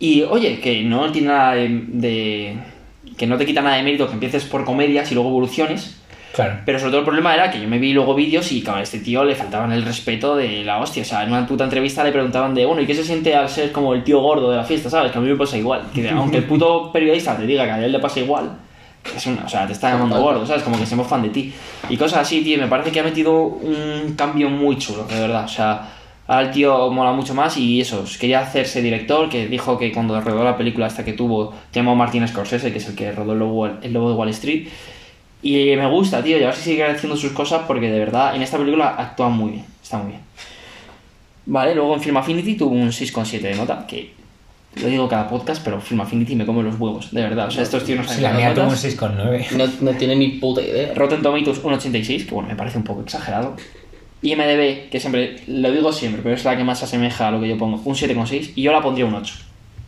[0.00, 2.56] Y oye, que no tiene nada de, de-
[3.16, 5.97] que no te quita nada de mérito que empieces por comedias y luego evoluciones.
[6.38, 6.60] Claro.
[6.64, 8.82] Pero sobre todo el problema era que yo me vi luego vídeos y claro, a
[8.82, 11.02] este tío le faltaban el respeto de la hostia.
[11.02, 13.48] O sea, en una puta entrevista le preguntaban de, bueno, ¿y qué se siente al
[13.48, 14.88] ser como el tío gordo de la fiesta?
[14.88, 15.10] ¿Sabes?
[15.10, 15.82] Que a mí me pasa igual.
[15.92, 18.52] Que aunque el puto periodista te diga que a él le pasa igual,
[19.16, 20.62] es una, o sea, te está llamando gordo, ¿sabes?
[20.62, 21.52] Como que somos fan de ti.
[21.88, 25.44] Y cosas así, tío, me parece que ha metido un cambio muy chulo, de verdad.
[25.44, 25.88] O sea,
[26.28, 30.20] ahora el tío mola mucho más y eso, quería hacerse director, que dijo que cuando
[30.20, 33.40] rodó la película esta que tuvo, llamó Martin Scorsese, que es el que rodó el
[33.40, 34.68] lobo, el lobo de Wall Street.
[35.42, 38.34] Y me gusta, tío, y a ver si sigue haciendo sus cosas porque de verdad
[38.34, 40.22] en esta película actúa muy bien, está muy bien.
[41.46, 44.12] Vale, luego en Film Affinity tuvo un 6,7 de nota, que
[44.74, 47.46] lo digo cada podcast, pero Film Affinity me come los huevos, de verdad.
[47.46, 48.84] O sea, estos tíos no Sí, saben la las mía tuvo un notas.
[48.84, 49.50] 6,9.
[49.52, 50.92] No, no tiene ni puta idea.
[50.94, 53.56] Rotten Tomatoes un 86, que bueno, me parece un poco exagerado.
[54.20, 57.40] IMDB, que siempre, lo digo siempre, pero es la que más se asemeja a lo
[57.40, 59.34] que yo pongo, un 7,6, y yo la pondría un 8.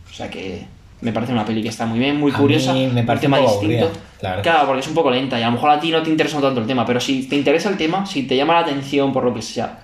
[0.09, 0.65] O sea que
[1.01, 3.39] me parece una peli que está muy bien, muy A curiosa, mí me parece tema
[3.39, 3.87] un aburrida,
[4.21, 4.43] la verdad.
[4.43, 6.39] Claro, porque es un poco lenta y a lo mejor a ti no te interesa
[6.39, 9.23] tanto el tema, pero si te interesa el tema, si te llama la atención por
[9.23, 9.79] lo que sea,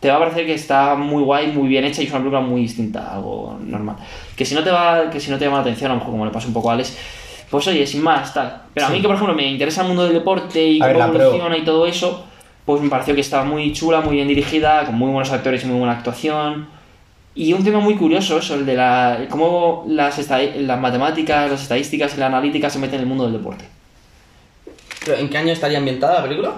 [0.00, 2.40] te va a parecer que está muy guay, muy bien hecha y es una película
[2.40, 3.96] muy distinta, a algo normal.
[4.36, 6.12] Que si no te va, que si no te llama la atención, a lo mejor
[6.12, 6.96] como le pasa un poco a Alex,
[7.50, 8.62] pues oye, sin más, tal.
[8.74, 11.04] Pero a mí que por ejemplo me interesa el mundo del deporte y A cómo
[11.06, 12.24] evoluciona y todo eso,
[12.66, 15.66] pues me pareció que estaba muy chula, muy bien dirigida, con muy buenos actores y
[15.66, 16.75] muy buena actuación.
[17.36, 22.16] Y un tema muy curioso, eso, el de la, cómo las, las matemáticas, las estadísticas
[22.16, 23.66] y la analítica se meten en el mundo del deporte.
[25.04, 26.54] ¿Pero ¿En qué año estaría ambientada la película?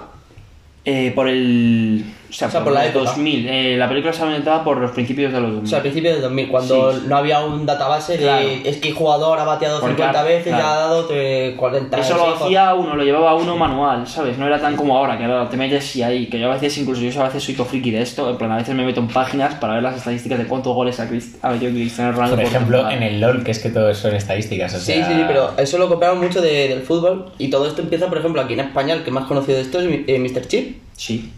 [0.85, 2.05] Eh, por el.
[2.29, 3.05] O sea, O sea, por, por la época.
[3.05, 3.47] 2000.
[3.49, 5.63] Eh, la película está ambientada por los principios de los 2000.
[5.65, 7.03] O sea, al principio del 2000, cuando Sí.
[7.07, 8.47] no había un database de Claro.
[8.65, 10.65] es que el jugador ha bateado Porque, 50 claro, veces y claro.
[10.67, 14.37] ha dado eh, 40 Eso lo hacía uno, lo llevaba uno manual, ¿sabes?
[14.37, 16.77] No era tan como ahora, que ahora te metes y ahí, que yo a veces,
[16.77, 19.07] incluso yo a veces soy friki de esto, en plan, a veces me meto en
[19.07, 22.35] páginas para ver las estadísticas de cuántos goles ha, Crist- ha metido Cristiano Ronaldo.
[22.35, 22.95] Por ejemplo, temporada.
[22.95, 24.75] en el LOL, que es que todo son estadísticas.
[24.75, 27.81] O Sí, sí, sí, pero eso lo copiaron mucho de- del fútbol y todo esto
[27.81, 30.47] empieza, por ejemplo, aquí en España, el que más conocido de esto es eh, Mr.
[30.47, 30.77] Chip.
[30.93, 31.31] Sí.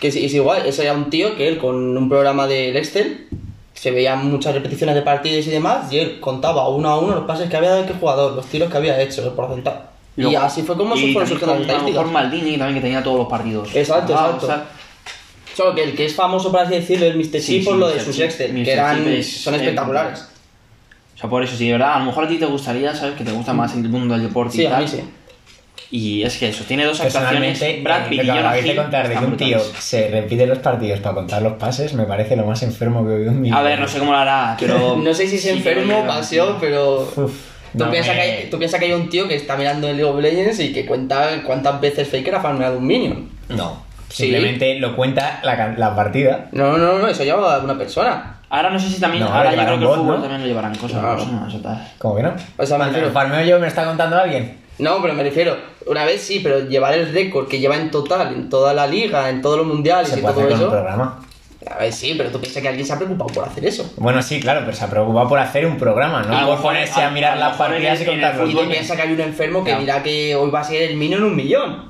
[0.00, 3.26] Que es, es igual, eso era un tío que él con un programa del Excel
[3.74, 7.24] se veían muchas repeticiones de partidos y demás y él contaba uno a uno los
[7.24, 9.78] pases que había dado qué jugador, los tiros que había hecho, el porcentaje.
[10.16, 12.10] Y, así fue como se fueron surgiendo las a estadísticas.
[12.10, 13.68] Maldini también que tenía todos los partidos.
[13.74, 14.46] Exacto, Ah, exacto.
[14.46, 14.64] o sea,
[15.54, 17.40] Solo que el que es famoso, por así decirlo, es Mr.
[17.40, 18.18] Sí, por sí, lo de sus.
[18.20, 20.20] Excel, que eran, son espectaculares.
[21.16, 23.16] o sea, por eso, sí, de verdad, a lo mejor a ti te gustaría, ¿sabes?
[23.16, 24.82] Que te gusta más el mundo del deporte Sí, y a tal.
[24.82, 25.00] mí sí.
[25.90, 27.58] Y es que eso, tiene dos actuaciones.
[27.58, 30.58] Personalmente, Brad Pitt y que Jonah Hill contar de que un tío se repite los
[30.58, 33.48] partidos para contar los pases me parece lo más enfermo que he oído en mi
[33.48, 33.58] vida.
[33.58, 34.96] A ver, no sé cómo lo hará, pero.
[34.96, 37.00] No sé si es sí enfermo, pasión, pero...
[37.16, 37.32] Uf,
[37.72, 39.88] Tú, no piensas me- que hay, tú piensas que hay un tío que está mirando
[39.88, 43.28] el League of Legends y que cuenta cuántas veces Faker ha farmeado un minion.
[43.50, 44.22] No, Sí.
[44.24, 46.48] simplemente lo cuenta la, la partida.
[46.52, 48.36] No, no, no, eso lleva una persona.
[48.48, 49.22] Ahora no sé si también.
[49.24, 50.20] No, ahora yo creo que el fútbol ¿no?
[50.22, 50.98] también lo llevarán cosas.
[51.00, 51.16] Claro.
[51.18, 51.88] personas, o tal.
[51.98, 52.32] ¿Cómo que no?
[52.56, 54.56] O sea, me refiero- farmeo yo me lo está contando alguien.
[54.78, 58.32] No, pero me refiero, una vez sí, pero llevar el récord que lleva en total,
[58.34, 60.66] en toda la liga, en todos los mundiales Se y puede todo hacer con un
[60.66, 60.70] eso.
[60.70, 61.24] programa.
[61.68, 63.92] A ver, sí, pero tú piensas que alguien se ha preocupado por hacer eso.
[63.96, 66.36] Bueno, sí, claro, pero se ha preocupado por hacer un programa, ¿no?
[66.38, 68.96] A por ponerse a a- mirar a las partidas y contar los Y tú piensas
[68.96, 69.80] que hay un enfermo que Claro.
[69.80, 71.88] dirá que hoy va a ser el mínimo en un millón.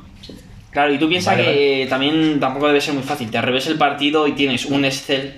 [0.71, 3.31] Claro, y tú piensas Vale, que también tampoco debe ser muy fácil.
[3.31, 5.35] Te revés el partido y tienes un Excel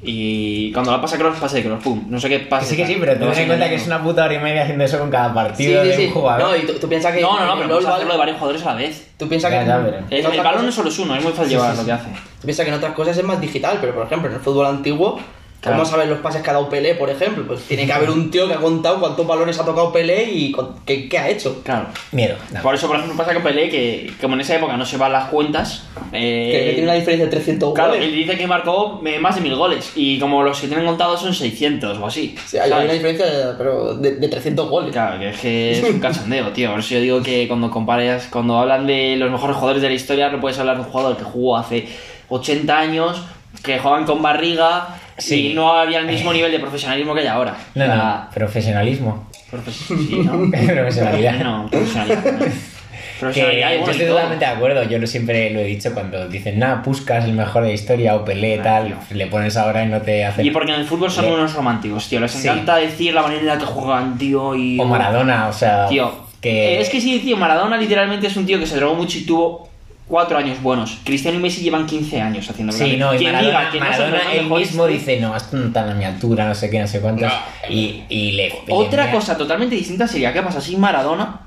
[0.00, 2.04] y cuando la pasa Cross, pasa de Cross, pum.
[2.08, 2.66] No sé qué pasa.
[2.66, 4.84] sí, que sí, pero ten en cuenta que es una puta hora y media haciendo
[4.84, 6.48] eso con cada partido de un jugador.
[6.48, 7.20] No, y tú, tú piensas que.
[7.20, 9.08] No, no, no, pero puedes hacerlo de varios jugadores a la vez.
[9.18, 9.66] Tú piensas Ya, que.
[9.66, 12.08] ya, pero- El, balón no solo es uno, es muy fácil llevar lo que hace.
[12.40, 14.66] Tú piensas que en otras cosas es más digital, pero por ejemplo, en el fútbol
[14.66, 15.18] antiguo,
[15.60, 15.78] Claro.
[15.78, 17.44] ¿cómo sabes los pases que ha dado Pelé, por ejemplo?
[17.44, 20.52] Pues tiene que haber un tío que ha contado cuántos balones ha tocado Pelé y
[20.52, 21.60] con- qué, qué ha hecho.
[21.64, 21.86] Claro.
[22.12, 22.36] Miedo.
[22.52, 22.62] no.
[22.62, 25.12] Por eso, por ejemplo, pasa con Pelé que, como en esa época no se van
[25.12, 25.86] las cuentas.
[26.12, 28.04] eh, Que, que tiene una diferencia de 300 Claro, goles.
[28.06, 29.90] él dice que marcó eh, más de mil goles.
[29.96, 32.36] Y como los que tienen contados son 600 o así.
[32.46, 34.92] Sí, hay, una diferencia de, pero de, de 300 goles.
[34.92, 36.70] Claro, que es que es un cachondeo, tío.
[36.70, 39.94] Por eso yo digo que cuando comparas, cuando hablan de los mejores jugadores de la
[39.96, 41.88] historia, no puedes hablar de un jugador que jugó hace
[42.28, 43.20] 80 años,
[43.64, 45.48] que jugaban con barriga Sí.
[45.50, 47.56] y no había el mismo nivel de profesionalismo que hay ahora.
[47.74, 49.26] No, profesionalismo.
[49.50, 50.50] profes- sí, ¿no?
[50.74, 51.34] Profesionalidad.
[51.40, 51.68] No,
[53.20, 53.72] profesionalidad.
[53.84, 57.32] yo estoy totalmente de acuerdo, yo siempre lo he dicho cuando dicen, nada, Puskas el
[57.32, 60.44] mejor de la historia o Pelé, tal, le pones ahora y no te hace...
[60.44, 62.20] Y porque en el fútbol son Le- unos románticos, tío.
[62.20, 62.46] Les Sí.
[62.46, 64.54] encanta decir la manera en la que juegan, tío.
[64.54, 64.78] Y...
[64.78, 66.80] O Maradona, o sea, Tío, que...
[66.80, 69.68] es que sí, tío, Maradona literalmente es un tío que se drogó mucho y tuvo
[70.08, 70.98] cuatro años buenos.
[71.04, 74.46] Cristiano y Messi llevan 15 años haciendo Sí, no, y Maradona, que no Maradona él
[74.46, 77.28] mismo dice, no, esto no está a mi altura, no sé qué, no sé cuántos,
[77.30, 77.38] No.
[77.74, 78.52] y, y le...
[78.70, 81.40] Otra cosa totalmente distinta sería qué pasa si Maradona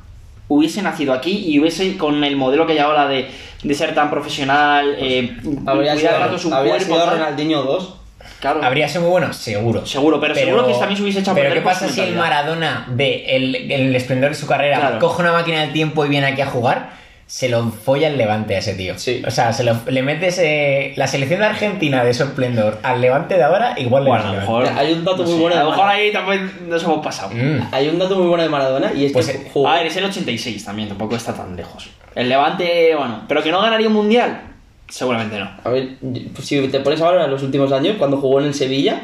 [0.47, 3.30] hubiese nacido aquí y hubiese con el modelo que hay ahora de,
[3.63, 7.17] de ser tan profesional, eh, Habría cuidar sido, tanto su habría cuerpo, sido tal.
[7.17, 7.95] Ronaldinho 2.
[8.39, 8.63] Claro.
[8.63, 9.86] Habría sido muy bueno, seguro.
[9.86, 12.15] Seguro, pero seguro que también se hubiese echado a Pero ¿qué pasa si el?
[12.15, 15.00] Maradona ve el, el esplendor de su carrera, Claro.
[15.00, 17.00] coge una máquina del tiempo y viene aquí a jugar?
[17.31, 18.97] Se lo folla el Levante a ese tío.
[18.99, 19.23] Sí.
[19.25, 22.99] O sea, se lo- le metes eh, la selección de Argentina de su esplendor al
[22.99, 24.67] Levante de ahora, igual le Bueno, a lo mejor.
[24.67, 26.03] Hay un dato no muy sé, bueno A de lo mejor Maradona.
[26.05, 27.33] ahí también nos hemos pasado.
[27.33, 27.67] Levante.
[27.71, 29.87] Hay un dato muy bueno de Maradona y es Pues, que eh, jugó- A ver,
[29.87, 31.89] es el 86 también, tampoco está tan lejos.
[32.15, 34.41] El Levante, bueno, pero que no ganaría un mundial,
[34.89, 35.49] seguramente no.
[35.63, 35.87] A ver,
[36.35, 39.03] pues si te pones ahora en los últimos años, cuando jugó en el Sevilla,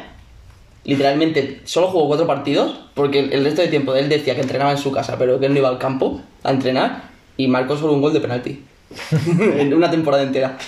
[0.84, 4.70] literalmente solo jugó cuatro partidos, porque el el resto de tiempo él decía que entrenaba
[4.72, 7.07] en su casa, pero que él no iba al campo a entrenar,
[7.38, 8.62] y marcó solo un gol de penalti.
[9.58, 10.58] en una temporada entera.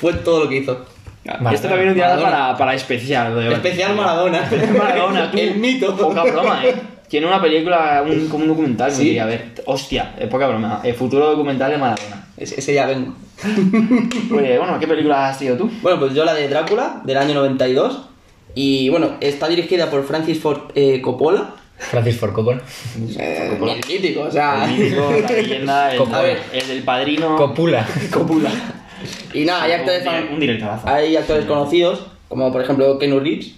[0.00, 0.84] Fue todo lo que hizo.
[1.24, 1.52] Maradona.
[1.52, 3.34] Esto también un día para, para especial.
[3.34, 4.48] de- Especial Maradona.
[4.78, 5.38] Maradona, tú.
[5.38, 5.96] El mito.
[5.96, 6.74] Poca broma, eh.
[7.08, 9.10] Tiene una película, un, como un documental, Sí.
[9.10, 9.18] sí.
[9.18, 10.80] a ver, hostia, eh, poca broma.
[10.82, 12.26] El futuro documental de Maradona.
[12.36, 13.14] Ese, ese ya vengo.
[14.28, 15.70] Pues, bueno, ¿qué película has traído tú?
[15.82, 18.02] Bueno, pues yo la de Drácula, del año 92.
[18.54, 21.50] Y bueno, está dirigida por Francis Ford eh, Coppola.
[21.78, 22.60] Francis Ford Coppola.
[23.18, 24.64] Eh, el mítico, o sea.
[24.64, 26.38] El mítico, la leyenda, el, A ver.
[26.52, 27.36] el del padrino.
[27.36, 27.86] Copula.
[28.12, 28.50] Copula.
[29.34, 30.88] Y nada, hay actores, Un direct- un directorazo.
[30.88, 33.52] hay actores conocidos, como por ejemplo Keanu Reeves,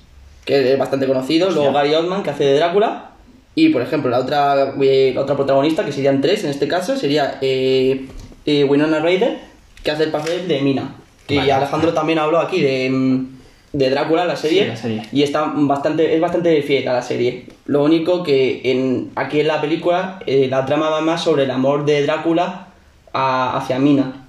[0.44, 1.72] que es bastante conocido, luego.
[1.72, 3.11] Gary Oldman, que hace de Drácula,
[3.54, 6.96] y por ejemplo la otra, eh, la otra protagonista, que serían tres en este caso,
[6.96, 8.07] sería eh,
[8.46, 9.38] eh, Winona Ryder,
[9.85, 10.94] que hace el papel de Mina.
[11.28, 11.52] Y Vale.
[11.52, 13.26] Alejandro también habló aquí de, mm,
[13.74, 15.02] de Drácula, la serie, Sí, la serie.
[15.12, 17.44] y está bastante, es bastante fiel a la serie.
[17.68, 21.50] Lo único que en, aquí en la película eh, la trama va más sobre el
[21.52, 22.66] amor de Drácula
[23.12, 24.24] a- hacia Mina.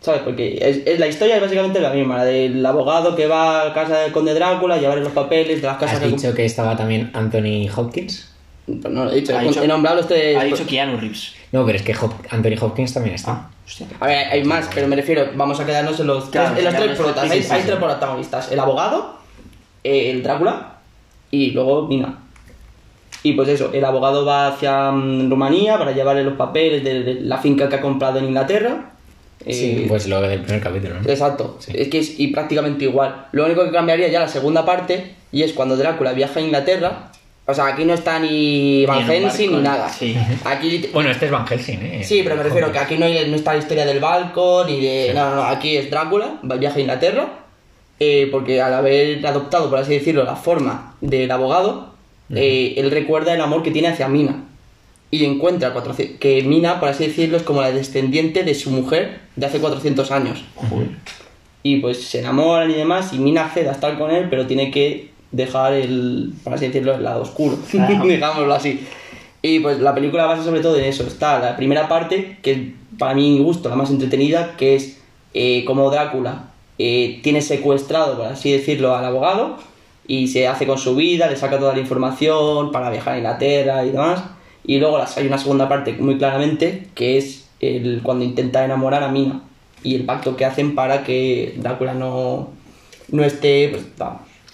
[0.00, 0.20] ¿Sabes?
[0.22, 3.72] Porque es, es- la historia es básicamente la misma, la del abogado que va a
[3.72, 6.08] casa del conde Drácula, llevarle los papeles de las casas ¿Has que...
[6.08, 8.32] dicho que estaba también Anthony Hopkins?
[8.66, 10.36] Pues no lo he dicho, Ha he, dicho- nombrado tres...
[10.36, 11.34] Ha dicho Keanu Reeves.
[11.52, 13.30] No, pero es que Hop- Anthony Hopkins también está.
[13.32, 13.86] Ah, hostia.
[14.00, 16.64] A ver, hay más, pero me refiero, vamos a quedarnos en los, Claro, tres, en
[16.64, 16.74] los
[17.14, 19.18] tres hay, tres protagonistas, el abogado,
[19.84, 20.72] el Drácula
[21.30, 22.18] y luego Mina.
[23.28, 27.38] Y pues eso, el abogado va hacia mm, Rumanía para llevarle los papeles de, la
[27.38, 28.92] finca que ha comprado en Inglaterra.
[29.44, 31.08] Sí, Eh, pues lo del primer capítulo, ¿no?
[31.10, 31.72] Exacto, Sí.
[31.74, 33.26] es que es y prácticamente igual.
[33.32, 37.10] Lo único que cambiaría ya la segunda parte y es cuando Drácula viaja a Inglaterra.
[37.48, 39.88] O sea, aquí no está ni Van Ni Helsing ni nada.
[39.88, 40.16] sí.
[40.44, 42.04] Aquí Bueno, este es Van Helsing, ¿eh?
[42.04, 44.80] Sí, pero me refiero que aquí no, hay- no está la historia del barco ni
[44.80, 45.12] de.
[45.14, 47.24] No, no, no, aquí es Drácula, va- viaja a Inglaterra,
[47.98, 51.94] eh, porque al haber adoptado, por así decirlo, la forma del abogado,
[52.34, 54.44] eh, él recuerda el amor que tiene hacia Mina.
[55.10, 59.20] Y encuentra 400 que Mina, por así decirlo, es como la descendiente de su mujer
[59.36, 60.44] de hace 400 años.
[61.62, 64.70] Y pues se enamoran y demás, y Mina accede a estar con él, pero tiene
[64.70, 68.04] que dejar el, por así decirlo, el lado oscuro, Claro.
[68.06, 68.80] digámoslo así.
[69.42, 71.04] Y pues la película basa sobre todo en eso.
[71.06, 72.58] Está la primera parte, que es
[72.98, 74.98] para mi gusto la más entretenida, que es
[75.34, 76.46] eh, como Drácula
[76.78, 79.58] eh, tiene secuestrado, por así decirlo, al abogado
[80.08, 83.84] y se hace con su vida, le saca toda la información para viajar a Inglaterra
[83.84, 84.22] y demás.
[84.64, 89.08] Y luego hay una segunda parte muy claramente, que es el, cuando intenta enamorar a
[89.08, 89.42] Mina
[89.82, 92.50] y el pacto que hacen para que Drácula no,
[93.10, 93.84] no esté, pues.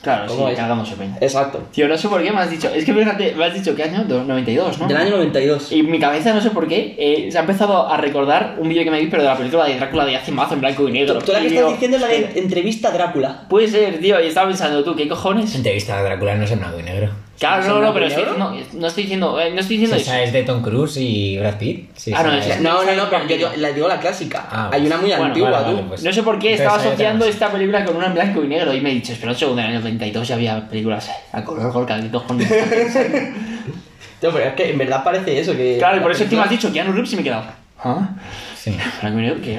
[0.02, 0.58] Claro, ¿Cómo sí, es?
[0.58, 1.16] cagándose peña.
[1.20, 1.60] Exacto.
[1.72, 2.68] Tío, no sé por qué me has dicho.
[2.68, 4.04] Es que fíjate, me has dicho ¿qué año?
[4.04, 4.88] Do- 92, ¿no?
[4.88, 5.70] Del año 92.
[5.72, 8.82] Y mi cabeza, no sé por qué, eh, se ha empezado a recordar un vídeo
[8.84, 10.92] que me vi, pero de la película de Drácula de hace mazo en blanco y
[10.92, 11.18] negro.
[11.18, 13.46] Tú la que Y estás diciendo es la de entrevista a Drácula.
[13.48, 15.54] Puede ser, tío, y estaba pensando, tú, ¿qué cojones?
[15.54, 17.10] Entrevista a Drácula no es en blanco y negro.
[17.42, 18.38] Claro, ¿Es no, no, pero estoy, negro?
[18.38, 20.04] no, no estoy diciendo, eh, no estoy diciendo eso.
[20.12, 21.90] esa es de Tom Cruise y Brad Pitt.
[21.96, 24.46] Sí, Ah, no, esa es- No, no, no, pero yo, yo le digo la clásica.
[24.48, 25.72] Ah, Hay una muy bueno, antigua, vale, tú.
[25.74, 26.04] vale, pues.
[26.04, 27.34] No sé por qué Entonces, estaba ahí asociando tenemos.
[27.34, 29.60] esta película con una en blanco y negro y me he dicho, espera un segundo,
[29.60, 32.48] en el año 32 ya había películas a color, Gorka, ¿qué cojones?
[34.20, 35.52] Tío, pero es que en verdad parece eso.
[35.56, 37.44] Que claro, y por eso encima has película- dicho Keanu Reeves y me he quedado.
[37.82, 38.08] ¿Ah?
[38.56, 38.70] Sí.
[39.00, 39.58] Blanco y negro, ¿qué?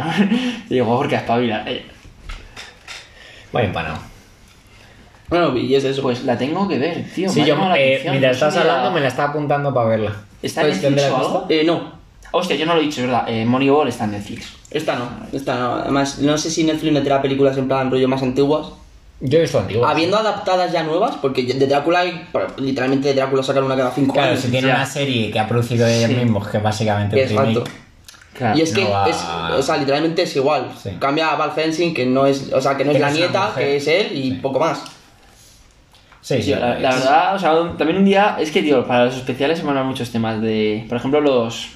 [0.69, 1.63] Y digo, Gorka, espabila.
[1.67, 1.85] Eh,
[3.51, 3.97] Muy empanado.
[5.33, 6.01] Bueno, y es eso.
[6.03, 7.27] Pues la tengo que ver, tío.
[7.27, 10.15] Sí, yo, eh, atención, mientras no estás hablando, me la estaba apuntando para verla.
[10.43, 11.45] ¿Está en ¿Sabes dónde Netflix la o algo?
[11.49, 11.91] Eh, no,
[12.35, 13.25] Hostia, yo no lo he dicho, es verdad.
[13.27, 14.47] Eh, Moneyball está en Netflix.
[14.69, 15.07] esta no.
[15.31, 15.73] Esta no.
[15.75, 18.67] Además, no sé si Netflix meterá películas en plan rollo más antiguas.
[19.21, 19.85] Yo he visto antiguo.
[19.87, 22.27] Habiendo adaptadas ya nuevas, porque de Drácula hay.
[22.57, 24.41] literalmente de Drácula sacan una cada cinco Claro, años.
[24.41, 24.75] si tiene ya.
[24.75, 26.15] una serie que ha producido ellos Sí.
[26.15, 27.63] mismos, que básicamente es Exacto.
[28.37, 28.57] Claro.
[28.57, 29.23] Y es que no es,
[29.57, 30.71] o sea, literalmente es igual.
[30.81, 30.89] Sí.
[30.99, 33.15] Cambia a Val Fencing, que no es, o sea, que no es Que la es
[33.15, 33.63] nieta, mujer.
[33.63, 34.83] que es él y poco más.
[36.23, 36.51] Sí, sí.
[36.51, 39.71] La, verdad, o sea, también un día, es que, tío, para los especiales se me
[39.71, 41.67] hablan muchos temas de, por ejemplo, los,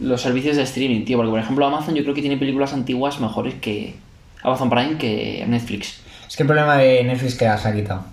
[0.00, 3.20] los servicios de streaming, tío, porque, por ejemplo, Amazon yo creo que tiene películas antiguas
[3.20, 3.94] mejores que
[4.42, 6.00] Amazon Prime que Netflix.
[6.28, 8.04] Es que el problema de Netflix que las ha quitado.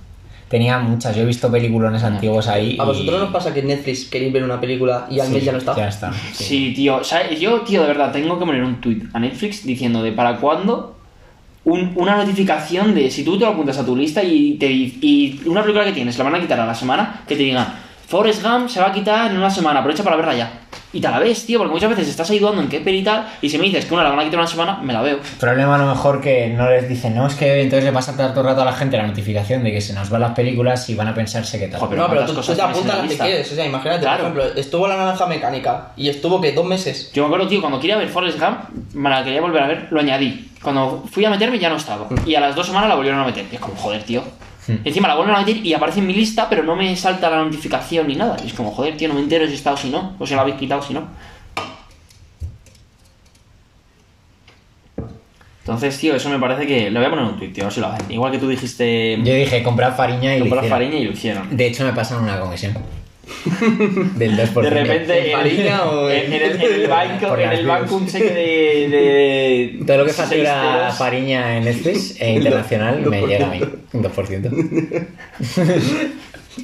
[0.50, 2.78] Tenía muchas, yo he visto peliculones antiguos ahí.
[2.80, 5.34] A y- vosotros nos pasa que en Netflix queréis ver una película y al Sí,
[5.34, 5.76] mes ya no está.
[5.76, 6.12] Ya está.
[6.34, 6.44] sí.
[6.44, 9.64] Sí, tío, o sea, yo, tío, de verdad, tengo que poner un tweet a Netflix
[9.66, 10.97] diciendo de para cuándo
[11.70, 15.42] un- una notificación de si tú te lo apuntas a tu lista y, te, y
[15.46, 17.68] una película que tienes la van a quitar a la semana, que te digan
[18.08, 20.50] Forrest Gump se va a quitar en una semana, aprovecha para verla ya.
[20.94, 23.04] Y te la ves, tío, porque muchas veces estás ahí dudando en qué peli y
[23.04, 24.94] tal, y si me dices que una la van a quitar en una semana, me
[24.94, 25.20] la veo.
[25.42, 28.40] Problema a lo mejor que no les dicen, no, es que entonces le pasa todo
[28.40, 30.96] el rato a la gente la notificación de que se nos van las películas y
[30.96, 31.82] van a pensarse que tal.
[31.82, 33.52] Joder, Pero no, pero ¿cuántas tú, tú te apuntas la las que quieres.
[33.52, 34.24] O sea, imagínate, Claro.
[34.30, 37.12] por ejemplo, estuvo la naranja mecánica y estuvo que dos meses.
[37.14, 38.60] Yo me acuerdo, tío, cuando quería ver Forrest Gump,
[38.94, 40.46] me la quería volver a ver, lo añadí.
[40.62, 42.08] Cuando fui a meterme ya no estaba.
[42.26, 43.46] Y a las dos semanas la volvieron a meter.
[43.52, 44.24] Y es como, joder, tío.
[44.84, 47.38] Encima la vuelven a meter y aparece en mi lista, pero no me salta la
[47.44, 48.36] notificación ni nada.
[48.44, 50.16] Y es como, joder, tío, no me entero si está o si no.
[50.20, 51.08] O si la habéis quitado o si no.
[55.60, 56.90] Entonces, tío, eso me parece que...
[56.90, 58.10] Le voy a poner un tweet, tío, a ver si lo hacen.
[58.10, 59.18] Igual que tú dijiste...
[59.22, 60.80] Yo dije, comprar fariña y lo comprar hicieron.
[60.80, 61.58] farina y lo hicieron.
[61.58, 62.74] De hecho, me pasaron una comisión.
[64.16, 64.62] Del 2%.
[64.62, 68.08] De repente, ¿En farina o en, en- en el, en el banco, en el un
[68.08, 68.90] cheque de...
[68.90, 70.92] de Todo lo que factura.
[70.98, 73.62] Fariña en Netflix e internacional me llega a mí.
[73.94, 75.08] Un 2%.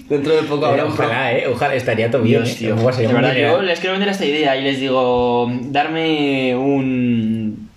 [0.09, 0.85] Dentro de poco habrá.
[0.85, 1.47] Ojalá, eh.
[1.47, 2.43] Ojalá estaría todo bien.
[2.43, 2.59] Dios, eh.
[2.59, 2.75] tío.
[2.75, 7.69] De verdad, yo les quiero vender esta idea y les digo, darme un,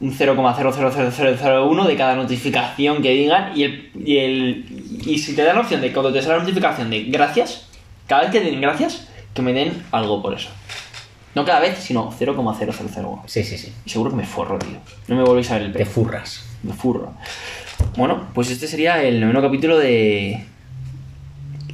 [0.00, 4.64] un 0,00001 de cada notificación que digan y, el, y, el,
[5.04, 7.68] y si te dan la opción de cuando te sale la notificación de gracias,
[8.06, 10.50] cada vez que den gracias, que me den algo por eso.
[11.34, 13.22] No cada vez, sino 0,0001.
[13.26, 13.72] Sí, sí, sí.
[13.84, 14.78] Y seguro que me forro, tío.
[15.08, 15.92] No me volvéis a ver el Te precio.
[15.94, 16.44] furras.
[16.62, 17.12] Me furro.
[17.96, 20.44] Bueno, pues este sería el noveno capítulo de...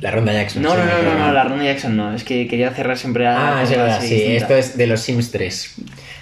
[0.01, 0.63] La ronda Jackson.
[0.63, 2.15] No, sí, no, no, no, no, la ronda Jackson no.
[2.15, 3.59] Es que quería cerrar siempre a...
[3.59, 4.15] Ah, es verdad, sí.
[4.15, 4.37] distinta.
[4.37, 5.75] Esto es de los Sims 3.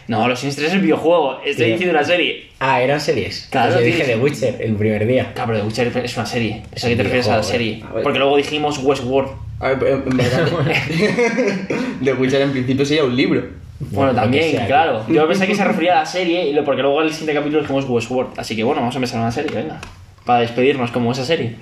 [0.09, 1.41] No, los Sims 3 es el videojuego.
[1.45, 1.71] Estoy Sí.
[1.73, 2.49] diciendo una serie.
[2.59, 3.47] Ah, eran series.
[3.51, 4.03] Claro, Pues yo dije.
[4.05, 5.33] The Witcher el primer día.
[5.33, 6.65] Claro, pero The Witcher es una serie.
[6.73, 7.85] Es ¿A qué te refieres a la serie?
[7.89, 8.03] A ver.
[8.03, 9.31] Porque luego dijimos Westworld.
[9.61, 10.49] A ver, pero en verdad.
[12.05, 13.45] The Witcher en principio sería un libro.
[13.81, 15.05] Bueno, también, sea, claro.
[15.09, 17.61] Yo pensé que se refería a la serie, y lo- porque luego el siguiente capítulo
[17.63, 18.39] dijimos Westworld.
[18.39, 19.81] Así que bueno, vamos a empezar una serie, venga.
[20.25, 21.57] Para despedirnos como esa serie.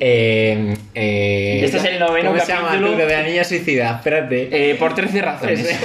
[0.00, 2.92] Eh, eh, Este es el noveno ¿Cómo se llama capítulo.
[2.92, 3.96] tú, de la niña suicida?
[3.96, 4.70] Espérate.
[4.70, 5.60] Eh, por 13 razones.